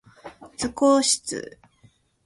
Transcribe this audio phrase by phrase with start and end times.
[0.57, 1.59] 図工室